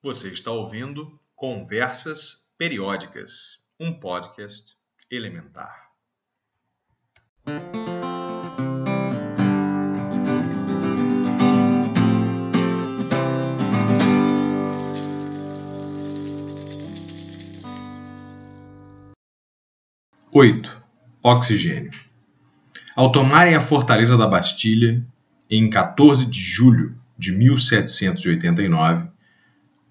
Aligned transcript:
Você 0.00 0.28
está 0.28 0.52
ouvindo 0.52 1.18
Conversas 1.34 2.52
Periódicas, 2.56 3.58
um 3.80 3.92
podcast 3.92 4.76
elementar. 5.10 5.88
Oito. 20.32 20.80
Oxigênio. 21.20 21.90
Ao 22.94 23.10
tomarem 23.10 23.56
a 23.56 23.60
fortaleza 23.60 24.16
da 24.16 24.28
Bastilha, 24.28 25.04
em 25.50 25.68
14 25.68 26.24
de 26.24 26.40
julho 26.40 26.96
de 27.18 27.32
1789, 27.32 29.17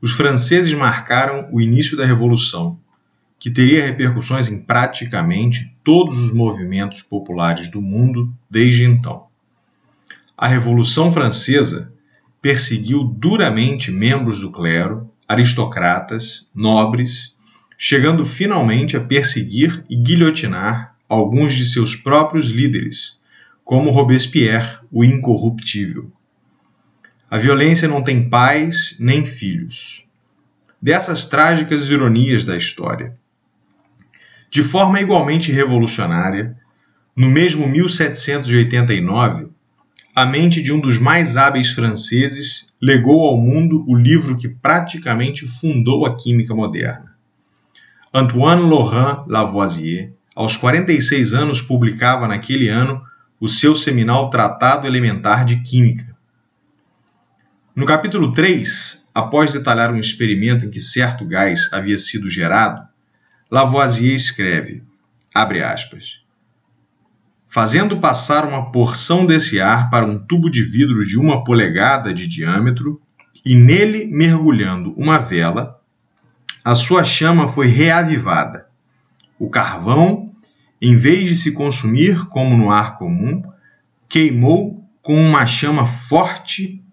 os 0.02 0.12
franceses 0.12 0.74
marcaram 0.74 1.50
o 1.52 1.60
início 1.60 1.98
da 1.98 2.06
Revolução, 2.06 2.80
que 3.40 3.50
teria 3.50 3.86
repercussões 3.86 4.50
em 4.50 4.62
praticamente 4.62 5.76
todos 5.84 6.18
os 6.20 6.34
movimentos 6.34 7.02
populares 7.02 7.70
do 7.70 7.82
mundo 7.82 8.34
desde 8.50 8.84
então. 8.84 9.26
A 10.38 10.48
Revolução 10.48 11.12
Francesa 11.12 11.94
perseguiu 12.42 13.04
duramente 13.04 13.92
membros 13.92 14.42
do 14.42 14.52
clero, 14.52 15.10
aristocratas, 15.28 16.48
nobres, 16.54 17.36
chegando 17.78 18.26
finalmente 18.26 18.96
a 18.96 19.02
perseguir 19.02 19.84
e 19.90 19.96
guilhotinar 19.96 20.96
alguns 21.10 21.54
de 21.54 21.66
seus 21.66 21.96
próprios 21.96 22.52
líderes, 22.52 23.20
como 23.64 23.92
Robespierre, 23.92 24.78
o 24.92 25.04
incorruptível. 25.04 26.12
A 27.30 27.38
violência 27.38 27.90
não 27.90 28.02
tem 28.02 28.30
pais 28.30 28.96
nem 29.02 29.26
filhos. 29.26 30.06
Dessas 30.82 31.26
trágicas 31.26 31.90
ironias 31.90 32.46
da 32.46 32.56
história. 32.56 33.18
De 34.50 34.64
forma 34.64 35.02
igualmente 35.02 35.52
revolucionária, 35.52 36.56
no 37.14 37.30
mesmo 37.30 37.68
1789, 37.68 39.50
a 40.16 40.26
mente 40.26 40.62
de 40.62 40.72
um 40.72 40.80
dos 40.80 40.98
mais 40.98 41.36
hábeis 41.36 41.72
franceses 41.72 42.74
legou 42.82 43.26
ao 43.26 43.38
mundo 43.38 43.84
o 43.86 43.94
livro 43.98 44.38
que 44.38 44.48
praticamente 44.48 45.46
fundou 45.46 46.06
a 46.06 46.16
química 46.16 46.56
moderna. 46.56 47.14
Antoine 48.14 48.62
Laurent 48.62 49.26
Lavoisier, 49.28 50.14
aos 50.34 50.56
46 50.56 51.34
anos, 51.34 51.62
publicava 51.62 52.26
naquele 52.26 52.70
ano 52.70 53.04
o 53.38 53.50
seu 53.50 53.76
seminal 53.76 54.30
Tratado 54.30 54.88
Elementar 54.88 55.44
de 55.44 55.58
Química 55.62 56.17
no 57.78 57.86
capítulo 57.86 58.34
3, 58.34 59.08
após 59.14 59.54
detalhar 59.54 59.94
um 59.94 60.00
experimento 60.00 60.66
em 60.66 60.72
que 60.72 60.80
certo 60.80 61.24
gás 61.24 61.72
havia 61.72 62.00
sido 62.00 62.28
gerado, 62.28 62.82
Lavoisier 63.52 64.16
escreve, 64.16 64.82
abre 65.32 65.62
aspas, 65.62 66.24
fazendo 67.48 68.00
passar 68.00 68.46
uma 68.46 68.72
porção 68.72 69.28
desse 69.28 69.62
ar 69.62 69.92
para 69.92 70.08
um 70.08 70.18
tubo 70.18 70.50
de 70.50 70.64
vidro 70.64 71.06
de 71.06 71.20
uma 71.20 71.44
polegada 71.44 72.12
de 72.12 72.28
diâmetro 72.28 73.00
e 73.46 73.54
nele 73.54 74.08
mergulhando 74.08 74.92
uma 74.98 75.20
vela, 75.20 75.80
a 76.66 76.74
sua 76.74 77.04
chama 77.04 77.48
foi 77.48 77.68
reavivada. 77.68 78.66
O 79.38 79.52
carvão, 79.52 80.32
em 80.82 80.96
vez 80.96 81.30
de 81.30 81.36
se 81.36 81.52
consumir 81.52 82.26
como 82.26 82.58
no 82.58 82.72
ar 82.72 82.96
comum, 82.96 83.44
queimou 84.10 84.84
com 85.00 85.16
uma 85.16 85.46
chama 85.46 85.86
forte 85.86 86.84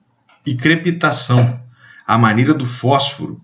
e 0.47 0.55
crepitação, 0.55 1.61
à 2.06 2.19
maneira 2.19 2.53
do 2.53 2.67
fósforo, 2.67 3.41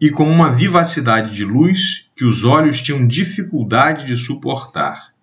e 0.00 0.10
com 0.10 0.28
uma 0.30 0.50
vivacidade 0.50 1.34
de 1.34 1.44
luz 1.44 2.10
que 2.14 2.24
os 2.24 2.44
olhos 2.44 2.82
tinham 2.82 3.06
dificuldade 3.06 4.06
de 4.06 4.16
suportar. 4.16 5.14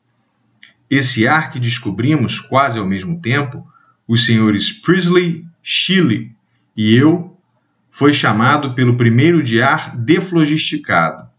Esse 0.90 1.28
ar 1.28 1.52
que 1.52 1.60
descobrimos 1.60 2.40
quase 2.40 2.80
ao 2.80 2.86
mesmo 2.86 3.20
tempo, 3.20 3.68
os 4.08 4.26
senhores 4.26 4.72
Priestley, 4.72 5.46
Chile 5.62 6.36
e 6.76 6.96
eu, 6.96 7.38
foi 7.90 8.12
chamado 8.12 8.74
pelo 8.74 8.98
primeiro 8.98 9.44
de 9.44 9.62
ar 9.62 9.96
deflogisticado, 9.96 11.30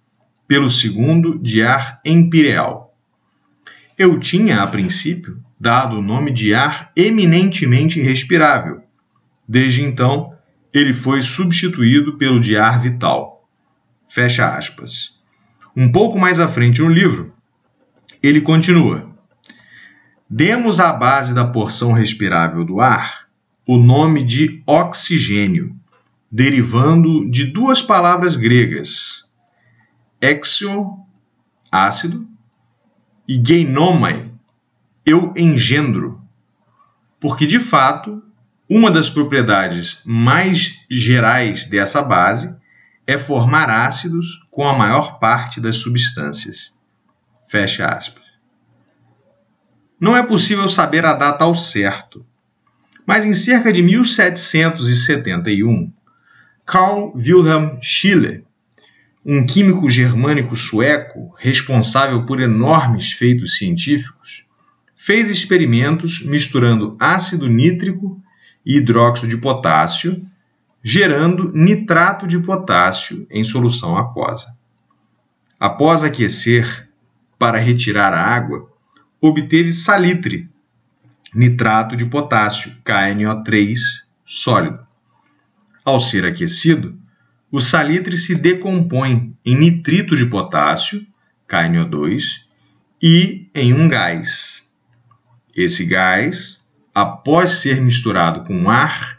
pelo 0.46 0.70
segundo 0.70 1.36
de 1.38 1.62
ar 1.62 2.00
empireal. 2.04 2.96
Eu 3.98 4.18
tinha, 4.20 4.62
a 4.62 4.66
princípio, 4.66 5.42
dado 5.58 5.98
o 5.98 6.02
nome 6.02 6.30
de 6.30 6.54
ar 6.54 6.92
eminentemente 6.96 8.00
respirável, 8.00 8.83
Desde 9.46 9.82
então, 9.82 10.34
ele 10.72 10.92
foi 10.92 11.22
substituído 11.22 12.16
pelo 12.16 12.40
de 12.40 12.56
ar 12.56 12.80
vital. 12.80 13.48
Fecha 14.06 14.56
aspas. 14.56 15.18
Um 15.76 15.90
pouco 15.90 16.18
mais 16.18 16.38
à 16.38 16.48
frente 16.48 16.80
no 16.80 16.88
livro, 16.88 17.32
ele 18.22 18.40
continua: 18.40 19.10
Demos 20.28 20.80
à 20.80 20.92
base 20.92 21.34
da 21.34 21.44
porção 21.44 21.92
respirável 21.92 22.64
do 22.64 22.80
ar 22.80 23.24
o 23.66 23.76
nome 23.76 24.22
de 24.22 24.62
oxigênio, 24.66 25.74
derivando 26.30 27.28
de 27.30 27.44
duas 27.44 27.80
palavras 27.80 28.36
gregas, 28.36 29.30
exio, 30.20 30.98
ácido, 31.72 32.28
e 33.26 33.42
geinomai, 33.42 34.30
eu 35.04 35.32
engendro, 35.36 36.20
porque 37.18 37.46
de 37.46 37.58
fato 37.58 38.22
uma 38.68 38.90
das 38.90 39.08
propriedades 39.10 40.00
mais 40.04 40.84
gerais 40.90 41.66
dessa 41.66 42.02
base 42.02 42.58
é 43.06 43.18
formar 43.18 43.68
ácidos 43.68 44.46
com 44.50 44.66
a 44.66 44.76
maior 44.76 45.18
parte 45.18 45.60
das 45.60 45.76
substâncias. 45.76 46.72
Fecha 47.46 47.86
aspas. 47.86 48.24
Não 50.00 50.16
é 50.16 50.22
possível 50.22 50.66
saber 50.68 51.04
a 51.04 51.12
data 51.12 51.44
ao 51.44 51.54
certo, 51.54 52.24
mas 53.06 53.26
em 53.26 53.34
cerca 53.34 53.70
de 53.72 53.82
1771, 53.82 55.92
Carl 56.64 57.12
Wilhelm 57.14 57.78
Schiller, 57.82 58.44
um 59.24 59.44
químico 59.44 59.90
germânico 59.90 60.56
sueco 60.56 61.34
responsável 61.38 62.24
por 62.24 62.40
enormes 62.40 63.12
feitos 63.12 63.58
científicos, 63.58 64.46
fez 64.96 65.28
experimentos 65.28 66.24
misturando 66.24 66.96
ácido 66.98 67.46
nítrico 67.48 68.22
e 68.64 68.76
hidróxido 68.76 69.28
de 69.28 69.36
potássio, 69.36 70.24
gerando 70.82 71.52
nitrato 71.52 72.26
de 72.26 72.38
potássio 72.38 73.26
em 73.30 73.44
solução 73.44 73.96
aquosa. 73.96 74.56
Após 75.58 76.04
aquecer 76.04 76.88
para 77.38 77.58
retirar 77.58 78.12
a 78.12 78.20
água, 78.20 78.70
obteve 79.20 79.70
salitre, 79.70 80.48
nitrato 81.34 81.96
de 81.96 82.04
potássio, 82.04 82.72
KNO3, 82.84 83.76
sólido. 84.24 84.86
Ao 85.84 85.98
ser 86.00 86.24
aquecido, 86.24 86.98
o 87.50 87.60
salitre 87.60 88.16
se 88.16 88.34
decompõe 88.34 89.36
em 89.44 89.56
nitrito 89.56 90.16
de 90.16 90.26
potássio, 90.26 91.06
KNO2, 91.48 92.44
e 93.02 93.48
em 93.54 93.72
um 93.72 93.88
gás. 93.88 94.64
Esse 95.54 95.84
gás 95.84 96.63
após 96.94 97.50
ser 97.50 97.80
misturado 97.80 98.44
com 98.44 98.70
ar, 98.70 99.16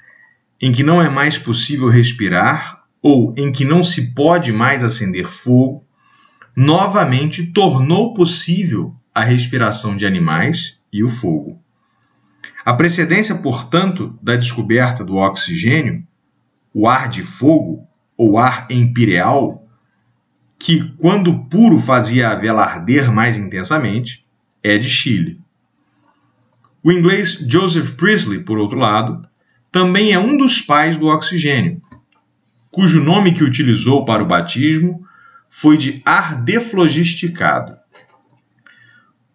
em 0.61 0.71
que 0.71 0.83
não 0.83 1.01
é 1.01 1.09
mais 1.09 1.37
possível 1.37 1.89
respirar 1.89 2.83
ou 3.01 3.35
em 3.37 3.51
que 3.51 3.65
não 3.65 3.83
se 3.83 4.13
pode 4.15 4.51
mais 4.51 4.83
acender 4.83 5.25
fogo, 5.25 5.85
novamente 6.55 7.51
tornou 7.51 8.13
possível 8.13 8.95
a 9.13 9.23
respiração 9.23 9.97
de 9.97 10.05
animais 10.05 10.79
e 10.91 11.03
o 11.03 11.09
fogo. 11.09 11.61
A 12.63 12.73
precedência, 12.73 13.35
portanto, 13.35 14.17
da 14.21 14.35
descoberta 14.35 15.03
do 15.03 15.17
oxigênio, 15.17 16.03
o 16.73 16.87
ar 16.87 17.07
de 17.09 17.21
fogo 17.21 17.87
ou 18.17 18.39
ar 18.39 18.65
empireal, 18.71 19.67
que 20.57 20.83
quando 20.97 21.45
puro 21.45 21.77
fazia 21.77 22.29
a 22.29 22.35
vela 22.35 22.63
arder 22.63 23.11
mais 23.11 23.37
intensamente, 23.37 24.25
é 24.63 24.77
de 24.77 24.89
Chile. 24.89 25.44
O 26.85 26.91
inglês 26.91 27.43
Joseph 27.49 27.95
Priestley, 27.95 28.43
por 28.43 28.59
outro 28.59 28.77
lado, 28.77 29.27
também 29.71 30.13
é 30.13 30.19
um 30.19 30.37
dos 30.37 30.61
pais 30.61 30.95
do 30.95 31.07
oxigênio, 31.07 31.81
cujo 32.69 33.01
nome 33.03 33.33
que 33.33 33.43
utilizou 33.43 34.05
para 34.05 34.21
o 34.21 34.27
batismo 34.27 35.03
foi 35.49 35.77
de 35.77 36.03
ar 36.05 36.43
deflogisticado. 36.43 37.75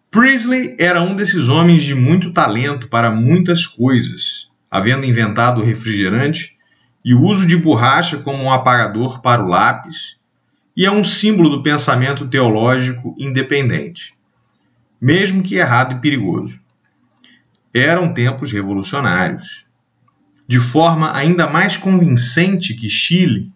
Priestley 0.09 0.77
era 0.79 1.01
um 1.01 1.13
desses 1.13 1.49
homens 1.49 1.83
de 1.83 1.93
muito 1.93 2.31
talento 2.31 2.87
para 2.87 3.11
muitas 3.11 3.67
coisas, 3.67 4.47
havendo 4.71 5.05
inventado 5.05 5.59
o 5.59 5.65
refrigerante 5.65 6.55
e 7.03 7.13
o 7.13 7.21
uso 7.21 7.45
de 7.45 7.57
borracha 7.57 8.19
como 8.19 8.41
um 8.41 8.49
apagador 8.53 9.21
para 9.21 9.43
o 9.43 9.49
lápis, 9.49 10.15
e 10.73 10.85
é 10.85 10.91
um 10.91 11.03
símbolo 11.03 11.49
do 11.49 11.61
pensamento 11.61 12.25
teológico 12.29 13.13
independente, 13.19 14.13
mesmo 15.01 15.43
que 15.43 15.55
errado 15.55 15.95
e 15.95 15.99
perigoso. 15.99 16.60
Eram 17.73 18.13
tempos 18.13 18.51
revolucionários. 18.51 19.65
De 20.47 20.59
forma 20.59 21.15
ainda 21.15 21.47
mais 21.47 21.77
convincente 21.77 22.73
que 22.73 22.89
Chile, 22.89 23.51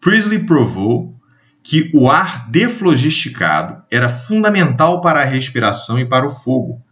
Priestley 0.00 0.38
provou 0.40 1.14
que 1.62 1.90
o 1.94 2.10
ar 2.10 2.50
deflogisticado 2.50 3.82
era 3.90 4.08
fundamental 4.08 5.00
para 5.00 5.22
a 5.22 5.24
respiração 5.24 5.98
e 5.98 6.04
para 6.04 6.26
o 6.26 6.30
fogo, 6.30 6.82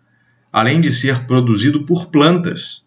além 0.51 0.81
de 0.81 0.91
ser 0.91 1.27
produzido 1.27 1.85
por 1.85 2.11
plantas, 2.11 2.83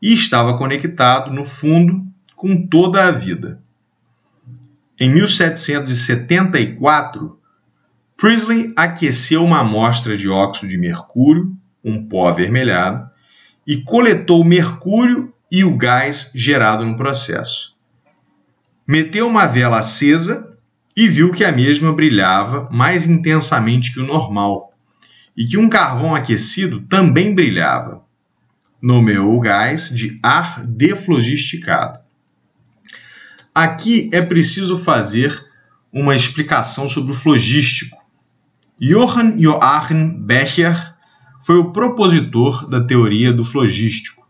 e 0.00 0.14
estava 0.14 0.56
conectado, 0.56 1.30
no 1.30 1.44
fundo, 1.44 2.06
com 2.34 2.66
toda 2.66 3.06
a 3.06 3.10
vida. 3.10 3.60
Em 4.98 5.10
1774, 5.10 7.38
Priestley 8.16 8.72
aqueceu 8.76 9.44
uma 9.44 9.60
amostra 9.60 10.16
de 10.16 10.28
óxido 10.28 10.68
de 10.68 10.78
mercúrio, 10.78 11.56
um 11.84 12.06
pó 12.06 12.28
avermelhado, 12.28 13.10
e 13.66 13.78
coletou 13.82 14.40
o 14.40 14.44
mercúrio 14.44 15.32
e 15.50 15.64
o 15.64 15.76
gás 15.76 16.32
gerado 16.34 16.84
no 16.84 16.96
processo. 16.96 17.76
Meteu 18.86 19.26
uma 19.26 19.46
vela 19.46 19.78
acesa 19.78 20.56
e 20.96 21.08
viu 21.08 21.32
que 21.32 21.44
a 21.44 21.52
mesma 21.52 21.92
brilhava 21.92 22.68
mais 22.70 23.06
intensamente 23.06 23.92
que 23.92 24.00
o 24.00 24.06
normal 24.06 24.72
e 25.36 25.44
que 25.44 25.56
um 25.56 25.68
carvão 25.68 26.14
aquecido 26.14 26.80
também 26.82 27.34
brilhava. 27.34 28.02
Nomeou 28.80 29.36
o 29.36 29.40
gás 29.40 29.88
de 29.88 30.18
ar 30.22 30.66
deflogisticado. 30.66 32.00
Aqui 33.54 34.10
é 34.12 34.20
preciso 34.20 34.76
fazer 34.76 35.46
uma 35.92 36.16
explicação 36.16 36.88
sobre 36.88 37.12
o 37.12 37.14
flogístico. 37.14 37.96
Johann 38.80 39.38
Joachim 39.38 40.08
Becher 40.18 40.91
foi 41.42 41.58
o 41.58 41.72
propositor 41.72 42.68
da 42.68 42.84
teoria 42.84 43.32
do 43.32 43.44
flogístico, 43.44 44.26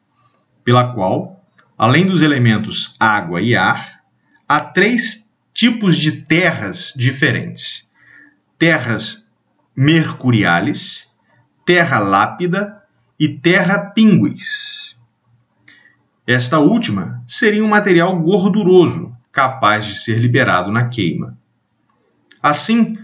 pela 0.65 0.95
qual, 0.95 1.45
além 1.77 2.07
dos 2.07 2.23
elementos 2.23 2.97
água 2.99 3.41
e 3.41 3.55
ar, 3.55 4.01
há 4.49 4.61
três 4.61 5.31
tipos 5.53 5.97
de 5.97 6.23
terras 6.23 6.93
diferentes: 6.97 7.87
terras 8.59 9.31
mercuriales, 9.77 11.15
terra 11.67 11.99
lápida 11.99 12.83
e 13.21 13.29
terra 13.29 13.91
pinguis. 13.91 14.99
Esta 16.27 16.59
última 16.59 17.23
seria 17.27 17.65
um 17.65 17.69
material 17.69 18.19
gorduroso, 18.21 19.15
capaz 19.31 19.85
de 19.85 19.97
ser 19.97 20.19
liberado 20.19 20.71
na 20.71 20.89
queima. 20.89 21.37
Assim, 22.43 22.97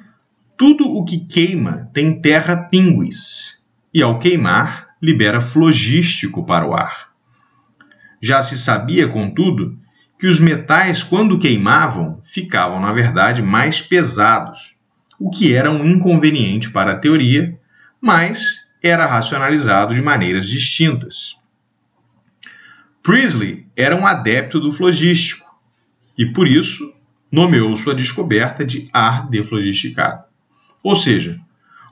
tudo 0.57 0.89
o 0.89 1.05
que 1.05 1.27
queima 1.27 1.91
tem 1.93 2.21
terra 2.21 2.57
pinguis, 2.57 3.58
e 3.93 4.02
ao 4.02 4.19
queimar, 4.19 4.88
libera 5.00 5.40
flogístico 5.40 6.44
para 6.44 6.67
o 6.67 6.75
ar. 6.75 7.08
Já 8.20 8.43
se 8.43 8.58
sabia, 8.58 9.08
contudo, 9.08 9.79
que 10.19 10.26
os 10.26 10.40
metais, 10.40 11.02
quando 11.02 11.38
queimavam, 11.38 12.20
ficavam, 12.25 12.81
na 12.81 12.93
verdade, 12.93 13.40
mais 13.40 13.81
pesados, 13.81 14.75
o 15.19 15.31
que 15.31 15.55
era 15.55 15.70
um 15.70 15.87
inconveniente 15.87 16.70
para 16.70 16.93
a 16.93 16.99
teoria, 16.99 17.58
mas 18.00 18.69
era 18.82 19.06
racionalizado 19.06 19.94
de 19.94 20.02
maneiras 20.02 20.49
distintas. 20.49 21.37
Priestley 23.02 23.67
era 23.76 23.96
um 23.96 24.06
adepto 24.06 24.61
do 24.61 24.73
flogístico 24.73 25.46
e, 26.17 26.26
por 26.26 26.46
isso, 26.46 26.93
nomeou 27.31 27.75
sua 27.76 27.94
descoberta 27.94 28.64
de 28.64 28.88
ar 28.93 29.29
deflogisticado. 29.29 30.25
Ou 30.82 30.94
seja, 30.96 31.40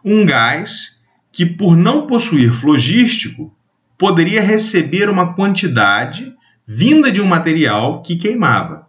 um 0.04 0.26
gás 0.26 0.95
que, 1.36 1.44
por 1.44 1.76
não 1.76 2.06
possuir 2.06 2.50
flogístico, 2.50 3.54
poderia 3.98 4.40
receber 4.40 5.10
uma 5.10 5.34
quantidade 5.34 6.34
vinda 6.66 7.12
de 7.12 7.20
um 7.20 7.26
material 7.26 8.00
que 8.00 8.16
queimava. 8.16 8.86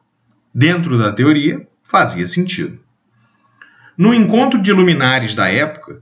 Dentro 0.55 0.97
da 0.97 1.11
teoria, 1.11 1.67
fazia 1.83 2.25
sentido. 2.25 2.79
No 3.97 4.13
encontro 4.13 4.61
de 4.61 4.71
luminares 4.71 5.35
da 5.35 5.49
época, 5.49 6.01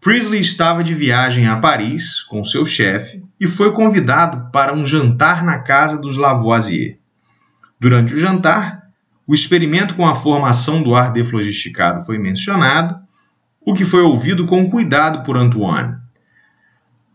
Priestley 0.00 0.40
estava 0.40 0.82
de 0.82 0.94
viagem 0.94 1.46
a 1.46 1.58
Paris 1.58 2.22
com 2.22 2.42
seu 2.42 2.64
chefe 2.64 3.22
e 3.38 3.46
foi 3.46 3.70
convidado 3.72 4.50
para 4.50 4.72
um 4.72 4.86
jantar 4.86 5.44
na 5.44 5.58
casa 5.58 5.98
dos 5.98 6.16
Lavoisier. 6.16 6.96
Durante 7.78 8.14
o 8.14 8.18
jantar, 8.18 8.82
o 9.26 9.34
experimento 9.34 9.94
com 9.94 10.08
a 10.08 10.14
formação 10.14 10.82
do 10.82 10.94
ar 10.94 11.12
deflogisticado 11.12 12.00
foi 12.00 12.16
mencionado, 12.16 13.05
o 13.66 13.74
que 13.74 13.84
foi 13.84 14.00
ouvido 14.00 14.46
com 14.46 14.70
cuidado 14.70 15.22
por 15.24 15.36
Antoine. 15.36 15.96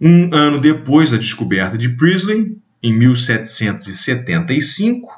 Um 0.02 0.36
ano 0.36 0.60
depois 0.60 1.12
da 1.12 1.18
descoberta 1.18 1.78
de 1.78 1.88
Priestley, 1.88 2.58
em 2.84 2.94
1775, 2.94 5.10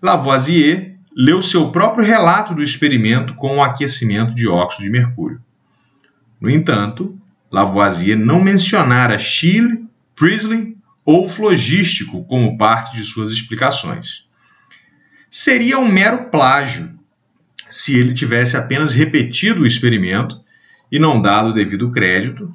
Lavoisier 0.00 0.94
leu 1.16 1.42
seu 1.42 1.72
próprio 1.72 2.06
relato 2.06 2.54
do 2.54 2.62
experimento 2.62 3.34
com 3.34 3.56
o 3.56 3.62
aquecimento 3.62 4.32
de 4.32 4.46
óxido 4.46 4.84
de 4.84 4.90
mercúrio. 4.90 5.42
No 6.40 6.48
entanto, 6.48 7.18
Lavoisier 7.50 8.16
não 8.16 8.40
mencionara 8.40 9.18
Chile, 9.18 9.84
Priestley 10.14 10.76
ou 11.04 11.28
flogístico 11.28 12.24
como 12.24 12.56
parte 12.56 12.96
de 12.96 13.04
suas 13.04 13.32
explicações. 13.32 14.28
Seria 15.28 15.76
um 15.78 15.90
mero 15.90 16.30
plágio 16.30 16.96
se 17.68 17.96
ele 17.96 18.14
tivesse 18.14 18.56
apenas 18.56 18.94
repetido 18.94 19.62
o 19.62 19.66
experimento 19.66 20.46
e 20.90 20.98
não 20.98 21.20
dado 21.20 21.50
o 21.50 21.54
devido 21.54 21.90
crédito, 21.90 22.52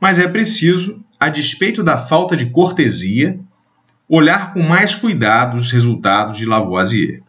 mas 0.00 0.18
é 0.18 0.28
preciso, 0.28 1.02
a 1.18 1.28
despeito 1.28 1.82
da 1.82 1.96
falta 1.96 2.36
de 2.36 2.46
cortesia, 2.46 3.38
olhar 4.08 4.52
com 4.52 4.62
mais 4.62 4.94
cuidado 4.94 5.56
os 5.56 5.72
resultados 5.72 6.36
de 6.36 6.44
Lavoisier. 6.44 7.22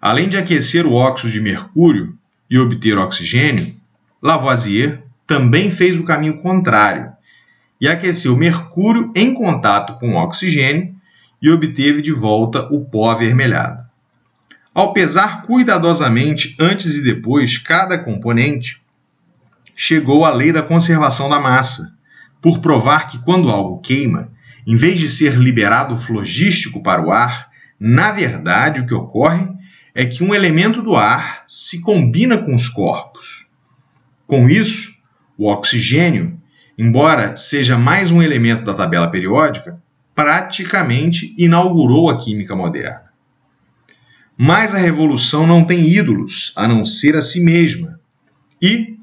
Além 0.00 0.28
de 0.28 0.36
aquecer 0.36 0.86
o 0.86 0.92
óxido 0.92 1.32
de 1.32 1.40
mercúrio 1.40 2.16
e 2.50 2.58
obter 2.58 2.98
oxigênio, 2.98 3.74
Lavoisier 4.20 5.02
também 5.26 5.70
fez 5.70 5.98
o 5.98 6.04
caminho 6.04 6.38
contrário 6.38 7.12
e 7.80 7.88
aqueceu 7.88 8.36
mercúrio 8.36 9.10
em 9.14 9.34
contato 9.34 9.98
com 9.98 10.14
oxigênio 10.14 10.94
e 11.40 11.50
obteve 11.50 12.00
de 12.00 12.12
volta 12.12 12.66
o 12.72 12.84
pó 12.84 13.10
avermelhado. 13.10 13.84
Ao 14.74 14.92
pesar 14.92 15.42
cuidadosamente 15.42 16.56
antes 16.58 16.96
e 16.96 17.02
depois 17.02 17.58
cada 17.58 17.98
componente, 17.98 18.82
chegou 19.76 20.24
à 20.24 20.32
lei 20.32 20.50
da 20.50 20.62
conservação 20.62 21.28
da 21.28 21.38
massa, 21.38 21.96
por 22.40 22.60
provar 22.60 23.06
que 23.06 23.18
quando 23.18 23.50
algo 23.50 23.78
queima, 23.78 24.32
em 24.66 24.74
vez 24.74 24.98
de 24.98 25.08
ser 25.08 25.34
liberado 25.34 25.96
flogístico 25.96 26.82
para 26.82 27.06
o 27.06 27.12
ar, 27.12 27.50
na 27.78 28.10
verdade 28.10 28.80
o 28.80 28.86
que 28.86 28.94
ocorre 28.94 29.48
é 29.94 30.04
que 30.04 30.24
um 30.24 30.34
elemento 30.34 30.82
do 30.82 30.96
ar 30.96 31.44
se 31.46 31.82
combina 31.82 32.38
com 32.38 32.54
os 32.54 32.68
corpos. 32.68 33.46
Com 34.26 34.48
isso, 34.48 34.94
o 35.38 35.50
oxigênio, 35.50 36.40
embora 36.76 37.36
seja 37.36 37.78
mais 37.78 38.10
um 38.10 38.22
elemento 38.22 38.64
da 38.64 38.74
tabela 38.74 39.10
periódica, 39.10 39.80
praticamente 40.14 41.34
inaugurou 41.38 42.10
a 42.10 42.18
química 42.18 42.56
moderna. 42.56 43.04
Mas 44.36 44.74
a 44.74 44.78
revolução 44.78 45.46
não 45.46 45.64
tem 45.64 45.88
ídolos 45.88 46.52
a 46.56 46.66
não 46.66 46.84
ser 46.84 47.16
a 47.16 47.22
si 47.22 47.40
mesma. 47.40 47.98
E, 48.60 48.95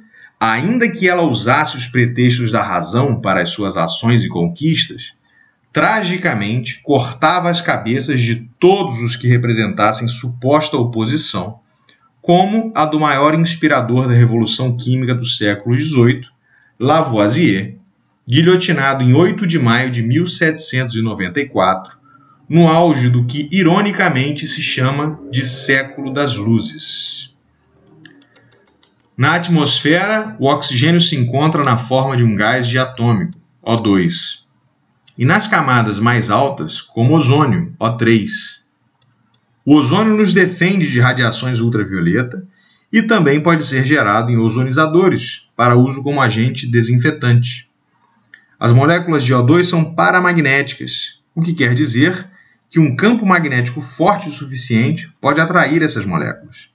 ainda 0.51 0.91
que 0.91 1.07
ela 1.07 1.21
usasse 1.21 1.77
os 1.77 1.87
pretextos 1.87 2.51
da 2.51 2.61
razão 2.61 3.21
para 3.21 3.41
as 3.41 3.49
suas 3.49 3.77
ações 3.77 4.25
e 4.25 4.27
conquistas, 4.27 5.13
tragicamente 5.71 6.81
cortava 6.83 7.49
as 7.49 7.61
cabeças 7.61 8.19
de 8.19 8.49
todos 8.59 8.99
os 8.99 9.15
que 9.15 9.25
representassem 9.25 10.05
suposta 10.09 10.75
oposição, 10.75 11.59
como 12.21 12.73
a 12.75 12.85
do 12.85 12.99
maior 12.99 13.33
inspirador 13.39 14.05
da 14.05 14.13
Revolução 14.13 14.75
Química 14.75 15.15
do 15.15 15.25
século 15.25 15.79
XVIII, 15.79 16.25
Lavoisier, 16.77 17.77
guilhotinado 18.27 19.05
em 19.05 19.13
8 19.13 19.47
de 19.47 19.57
maio 19.57 19.89
de 19.89 20.01
1794, 20.01 21.97
no 22.49 22.67
auge 22.67 23.07
do 23.07 23.23
que 23.23 23.47
ironicamente 23.49 24.45
se 24.45 24.61
chama 24.61 25.21
de 25.31 25.45
século 25.45 26.11
das 26.11 26.35
luzes. 26.35 27.32
Na 29.15 29.35
atmosfera, 29.35 30.35
o 30.39 30.47
oxigênio 30.47 30.99
se 30.99 31.15
encontra 31.15 31.63
na 31.63 31.77
forma 31.77 32.17
de 32.17 32.23
um 32.23 32.35
gás 32.35 32.67
diatômico, 32.67 33.39
O2, 33.63 34.39
e 35.15 35.23
nas 35.23 35.45
camadas 35.45 35.99
mais 35.99 36.31
altas, 36.31 36.81
como 36.81 37.15
ozônio, 37.15 37.75
O3. 37.79 38.27
O 39.63 39.75
ozônio 39.75 40.17
nos 40.17 40.33
defende 40.33 40.91
de 40.91 40.99
radiações 40.99 41.59
ultravioleta 41.59 42.43
e 42.91 43.03
também 43.03 43.39
pode 43.39 43.63
ser 43.65 43.85
gerado 43.85 44.31
em 44.31 44.37
ozonizadores 44.37 45.47
para 45.55 45.77
uso 45.77 46.01
como 46.01 46.19
agente 46.19 46.67
desinfetante. 46.67 47.69
As 48.59 48.71
moléculas 48.71 49.23
de 49.23 49.33
O2 49.33 49.65
são 49.65 49.93
paramagnéticas, 49.93 51.19
o 51.35 51.41
que 51.41 51.53
quer 51.53 51.75
dizer 51.75 52.27
que 52.67 52.79
um 52.79 52.95
campo 52.95 53.27
magnético 53.27 53.79
forte 53.79 54.27
o 54.27 54.31
suficiente 54.31 55.13
pode 55.21 55.39
atrair 55.39 55.83
essas 55.83 56.05
moléculas. 56.07 56.69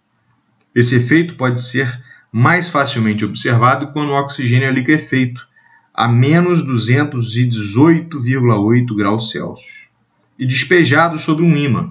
Esse 0.73 0.95
efeito 0.95 1.35
pode 1.35 1.61
ser 1.61 2.07
mais 2.33 2.69
facilmente 2.69 3.25
observado 3.25 3.93
quando 3.93 4.11
o 4.11 4.15
oxigênio 4.15 4.69
é 4.69 4.73
liquefeito, 4.73 5.49
a 5.95 6.07
menos 6.07 6.63
218,8 6.65 8.95
graus 8.95 9.31
Celsius 9.31 9.89
e 10.39 10.47
despejado 10.47 11.19
sobre 11.19 11.45
um 11.45 11.57
ímã. 11.57 11.91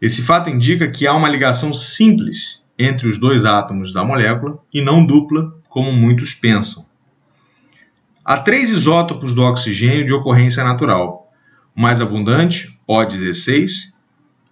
Esse 0.00 0.22
fato 0.22 0.50
indica 0.50 0.90
que 0.90 1.06
há 1.06 1.14
uma 1.14 1.28
ligação 1.28 1.72
simples 1.72 2.64
entre 2.76 3.06
os 3.06 3.18
dois 3.18 3.44
átomos 3.44 3.92
da 3.92 4.04
molécula 4.04 4.58
e 4.74 4.80
não 4.80 5.06
dupla, 5.06 5.56
como 5.68 5.92
muitos 5.92 6.34
pensam. 6.34 6.84
Há 8.24 8.38
três 8.38 8.70
isótopos 8.70 9.34
do 9.34 9.42
oxigênio 9.42 10.04
de 10.04 10.12
ocorrência 10.12 10.64
natural: 10.64 11.32
o 11.76 11.80
mais 11.80 12.00
abundante, 12.00 12.76
O16, 12.88 13.92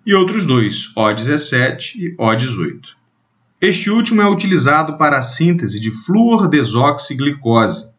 e 0.07 0.15
outros 0.15 0.47
dois, 0.47 0.95
O17 0.95 1.97
e 1.97 2.17
O18. 2.17 3.00
Este 3.61 3.91
último 3.91 4.23
é 4.23 4.27
utilizado 4.27 4.97
para 4.97 5.19
a 5.19 5.23
síntese 5.23 5.79
de 5.79 5.91
fluordesoxiglicose, 5.91 7.91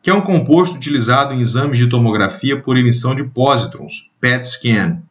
que 0.00 0.08
é 0.08 0.14
um 0.14 0.20
composto 0.20 0.76
utilizado 0.76 1.34
em 1.34 1.40
exames 1.40 1.78
de 1.78 1.88
tomografia 1.88 2.60
por 2.60 2.76
emissão 2.76 3.12
de 3.12 3.24
pósitrons, 3.24 4.08
PET 4.20 4.46
scan. 4.46 5.02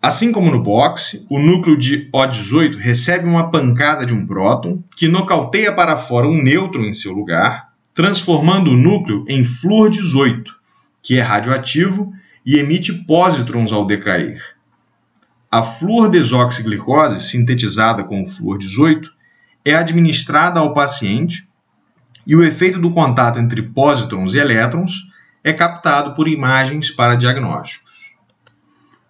Assim 0.00 0.30
como 0.30 0.52
no 0.52 0.62
boxe, 0.62 1.26
o 1.28 1.36
núcleo 1.36 1.76
de 1.76 2.08
O18 2.12 2.76
recebe 2.76 3.26
uma 3.26 3.50
pancada 3.50 4.06
de 4.06 4.14
um 4.14 4.24
próton 4.24 4.84
que 4.94 5.08
nocauteia 5.08 5.72
para 5.72 5.98
fora 5.98 6.28
um 6.28 6.40
nêutron 6.40 6.84
em 6.84 6.92
seu 6.92 7.12
lugar, 7.12 7.70
transformando 7.92 8.70
o 8.70 8.76
núcleo 8.76 9.24
em 9.26 9.42
flúor 9.42 9.90
18, 9.90 10.54
que 11.02 11.18
é 11.18 11.22
radioativo 11.22 12.12
e 12.46 12.56
emite 12.56 12.92
pósitrons 13.04 13.72
ao 13.72 13.84
decair. 13.84 14.40
A 15.50 15.60
fluordesoxiglicose, 15.60 17.20
sintetizada 17.20 18.04
com 18.04 18.22
o 18.22 18.26
flúor 18.26 18.56
18, 18.56 19.18
é 19.64 19.74
administrada 19.74 20.60
ao 20.60 20.72
paciente 20.72 21.48
e 22.26 22.36
o 22.36 22.44
efeito 22.44 22.78
do 22.78 22.92
contato 22.92 23.38
entre 23.38 23.62
pósitrons 23.62 24.34
e 24.34 24.38
elétrons 24.38 25.08
é 25.42 25.52
captado 25.52 26.14
por 26.14 26.28
imagens 26.28 26.90
para 26.90 27.14
diagnósticos. 27.14 28.14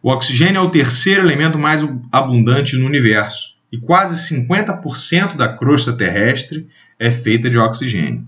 O 0.03 0.11
oxigênio 0.11 0.59
é 0.59 0.63
o 0.63 0.71
terceiro 0.71 1.23
elemento 1.23 1.59
mais 1.59 1.87
abundante 2.11 2.77
no 2.77 2.87
universo 2.87 3.55
e 3.71 3.79
quase 3.79 4.35
50% 4.35 5.37
da 5.37 5.49
crosta 5.49 5.93
terrestre 5.93 6.67
é 6.99 7.11
feita 7.11 7.51
de 7.51 7.59
oxigênio. 7.59 8.27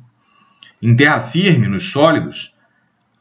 Em 0.81 0.95
terra 0.95 1.21
firme, 1.21 1.69
nos 1.69 1.91
sólidos, 1.91 2.53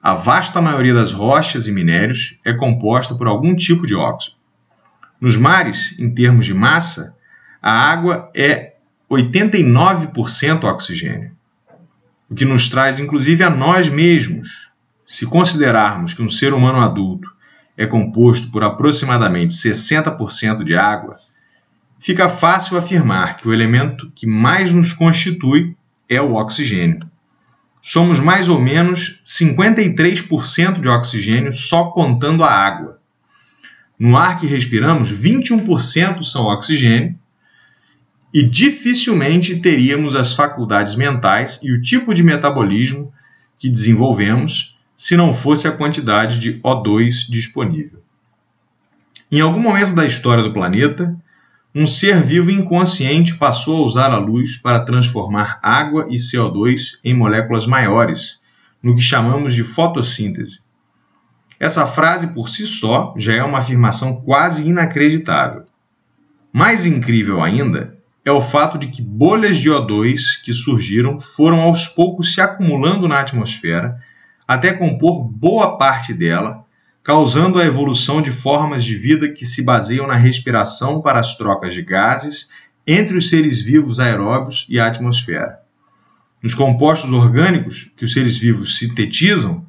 a 0.02 0.16
vasta 0.16 0.62
maioria 0.62 0.94
das 0.94 1.14
rochas 1.14 1.68
e 1.68 1.72
minérios 1.72 2.38
é 2.44 2.54
composta 2.54 3.16
por 3.16 3.28
algum 3.28 3.56
tipo 3.56 3.86
de 3.86 3.96
óxido. 3.96 4.36
Nos 5.20 5.38
mares, 5.38 5.98
em 6.00 6.14
termos 6.14 6.46
de 6.46 6.54
massa, 6.54 7.16
a 7.62 7.72
água 7.72 8.32
é 8.36 8.71
89% 9.12 10.64
oxigênio, 10.64 11.34
o 12.30 12.34
que 12.34 12.46
nos 12.46 12.70
traz 12.70 12.98
inclusive 12.98 13.44
a 13.44 13.50
nós 13.50 13.90
mesmos. 13.90 14.72
Se 15.06 15.26
considerarmos 15.26 16.14
que 16.14 16.22
um 16.22 16.30
ser 16.30 16.54
humano 16.54 16.80
adulto 16.80 17.30
é 17.76 17.86
composto 17.86 18.50
por 18.52 18.64
aproximadamente 18.64 19.54
60% 19.54 20.64
de 20.64 20.76
água, 20.76 21.18
fica 22.00 22.30
fácil 22.30 22.78
afirmar 22.78 23.36
que 23.36 23.50
o 23.50 23.54
elemento 23.54 24.10
que 24.16 24.26
mais 24.26 24.72
nos 24.72 24.94
constitui 24.94 25.76
é 26.08 26.22
o 26.22 26.36
oxigênio. 26.36 27.00
Somos 27.82 28.18
mais 28.18 28.48
ou 28.48 28.62
menos 28.62 29.22
53% 29.26 30.80
de 30.80 30.88
oxigênio 30.88 31.52
só 31.52 31.86
contando 31.86 32.46
a 32.46 32.50
água. 32.50 32.98
No 34.00 34.16
ar 34.16 34.40
que 34.40 34.48
respiramos, 34.48 35.12
21% 35.12 36.24
são 36.24 36.46
oxigênio 36.46 37.20
e 38.34 38.42
dificilmente 38.42 39.58
teríamos 39.58 40.16
as 40.16 40.34
faculdades 40.34 40.96
mentais 40.96 41.60
e 41.62 41.72
o 41.72 41.82
tipo 41.82 42.14
de 42.14 42.24
metabolismo 42.24 43.14
que 43.58 43.70
desenvolvemos 43.70 44.78
se 44.96 45.18
não 45.18 45.34
fosse 45.34 45.68
a 45.68 45.72
quantidade 45.72 46.40
de 46.40 46.60
O2 46.62 47.30
disponível. 47.30 48.02
Em 49.32 49.42
algum 49.42 49.60
momento 49.60 49.94
da 49.94 50.06
história 50.06 50.44
do 50.44 50.54
planeta, 50.54 51.16
um 51.74 51.88
ser 51.88 52.22
vivo 52.22 52.52
inconsciente 52.52 53.36
passou 53.36 53.84
a 53.84 53.88
usar 53.88 54.12
a 54.12 54.18
luz 54.18 54.58
para 54.58 54.80
transformar 54.82 55.60
água 55.62 56.08
e 56.10 56.16
CO2 56.16 57.00
em 57.04 57.14
moléculas 57.14 57.66
maiores, 57.66 58.42
no 58.84 58.96
que 58.96 59.02
chamamos 59.02 59.54
de 59.54 59.64
fotossíntese. 59.64 60.62
Essa 61.60 61.86
frase 61.86 62.28
por 62.28 62.50
si 62.50 62.66
só 62.66 63.14
já 63.18 63.34
é 63.34 63.44
uma 63.44 63.60
afirmação 63.60 64.22
quase 64.22 64.68
inacreditável. 64.68 65.64
Mais 66.52 66.86
incrível 66.86 67.42
ainda 67.42 68.01
é 68.24 68.32
o 68.32 68.42
fato 68.42 68.78
de 68.78 68.88
que 68.88 69.02
bolhas 69.02 69.58
de 69.58 69.70
O2 69.70 70.44
que 70.44 70.54
surgiram 70.54 71.20
foram 71.20 71.62
aos 71.62 71.88
poucos 71.88 72.34
se 72.34 72.42
acumulando 72.42 73.08
na 73.08 73.20
atmosfera 73.20 74.00
até 74.48 74.74
compor 74.74 75.24
boa 75.24 75.78
parte 75.78 76.14
dela, 76.14 76.66
causando 77.04 77.58
a 77.58 77.66
evolução 77.66 78.22
de 78.22 78.32
formas 78.32 78.84
de 78.84 78.96
vida 78.96 79.30
que 79.30 79.46
se 79.46 79.64
baseiam 79.64 80.06
na 80.06 80.16
respiração 80.16 81.02
para 81.02 81.20
as 81.20 81.36
trocas 81.36 81.74
de 81.74 81.82
gases 81.82 82.50
entre 82.86 83.18
os 83.18 83.30
seres 83.30 83.62
vivos 83.62 84.00
aeróbios 84.00 84.66
e 84.70 84.80
a 84.80 84.88
atmosfera. 84.88 85.60
Nos 86.44 86.54
compostos 86.54 87.12
orgânicos 87.12 87.92
que 87.96 88.04
os 88.04 88.14
seres 88.14 88.38
vivos 88.38 88.78
sintetizam, 88.78 89.66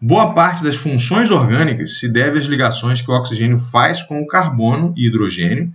boa 0.00 0.32
parte 0.32 0.64
das 0.64 0.76
funções 0.76 1.30
orgânicas 1.30 1.98
se 1.98 2.08
deve 2.08 2.38
às 2.38 2.46
ligações 2.46 3.00
que 3.00 3.10
o 3.10 3.14
oxigênio 3.14 3.58
faz 3.58 4.02
com 4.02 4.20
o 4.20 4.26
carbono 4.26 4.94
e 4.96 5.06
hidrogênio 5.06 5.72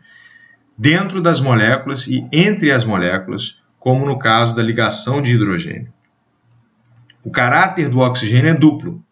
dentro 0.77 1.21
das 1.21 1.41
moléculas 1.41 2.07
e 2.07 2.27
entre 2.31 2.71
as 2.71 2.83
moléculas, 2.83 3.61
como 3.79 4.05
no 4.05 4.19
caso 4.19 4.53
da 4.53 4.61
ligação 4.61 5.21
de 5.21 5.33
hidrogênio. 5.33 5.91
O 7.23 7.31
caráter 7.31 7.89
do 7.89 7.99
oxigênio 7.99 8.49
é 8.49 8.53
duplo. 8.53 9.03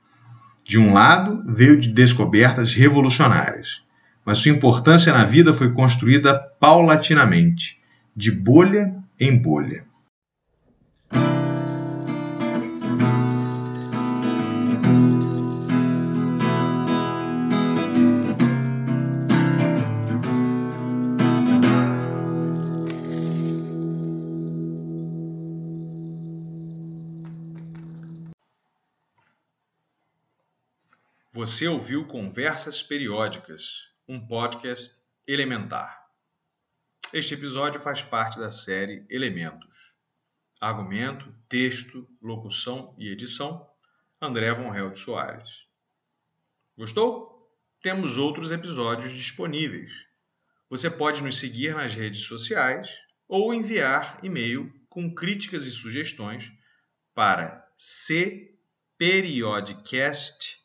De 0.63 0.79
um 0.79 0.93
lado, 0.93 1.43
veio 1.48 1.79
de 1.79 1.89
descobertas 1.89 2.74
revolucionárias, 2.74 3.84
mas 4.24 4.39
sua 4.39 4.51
importância 4.51 5.13
na 5.13 5.25
vida 5.25 5.53
foi 5.53 5.72
construída 5.74 6.38
paulatinamente, 6.60 7.79
de 8.15 8.31
bolha 8.31 8.95
em 9.19 9.38
bolha. 9.38 9.86
Você 31.46 31.68
ouviu 31.68 32.08
Conversas 32.08 32.82
Periódicas, 32.82 33.90
um 34.08 34.20
podcast 34.20 34.96
elementar. 35.28 36.04
Este 37.14 37.36
episódio 37.36 37.80
faz 37.80 38.02
parte 38.02 38.40
da 38.40 38.50
série 38.50 39.06
Elementos. 39.12 39.94
Argumento, 40.60 41.32
texto, 41.48 42.10
locução 42.20 42.96
e 42.98 43.12
edição, 43.12 43.70
André 44.20 44.52
Von 44.56 44.74
Held 44.74 44.98
Soares. 44.98 45.68
Gostou? 46.75 47.48
Temos 47.80 48.18
outros 48.18 48.50
episódios 48.50 49.12
disponíveis. 49.12 50.08
Você 50.68 50.90
pode 50.90 51.22
nos 51.22 51.38
seguir 51.38 51.75
nas 51.75 51.94
redes 51.94 52.25
sociais 52.25 52.90
ou 53.28 53.54
enviar 53.54 54.18
e-mail 54.24 54.74
com 54.90 55.14
críticas 55.14 55.68
e 55.68 55.72
sugestões 55.72 56.52
para 57.14 57.72
cperiodcast.com 57.78 60.64